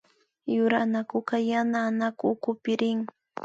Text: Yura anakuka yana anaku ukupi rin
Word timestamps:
Yura 0.53 0.77
anakuka 0.85 1.35
yana 1.49 1.77
anaku 1.89 2.23
ukupi 2.33 2.71
rin 2.81 2.99